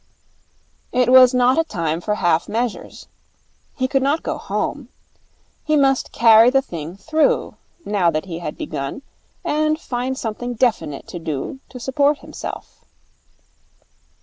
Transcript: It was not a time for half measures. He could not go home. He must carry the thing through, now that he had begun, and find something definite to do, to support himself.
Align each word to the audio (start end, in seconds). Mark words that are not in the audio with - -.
It 0.91 1.09
was 1.09 1.31
not 1.31 1.59
a 1.59 1.63
time 1.63 2.01
for 2.01 2.15
half 2.15 2.49
measures. 2.49 3.05
He 3.75 3.87
could 3.87 4.01
not 4.01 4.23
go 4.23 4.39
home. 4.39 4.89
He 5.63 5.75
must 5.77 6.11
carry 6.11 6.49
the 6.49 6.59
thing 6.63 6.97
through, 6.97 7.53
now 7.85 8.09
that 8.09 8.25
he 8.25 8.39
had 8.39 8.57
begun, 8.57 9.03
and 9.45 9.79
find 9.79 10.17
something 10.17 10.55
definite 10.55 11.05
to 11.09 11.19
do, 11.19 11.59
to 11.69 11.79
support 11.79 12.17
himself. 12.17 12.83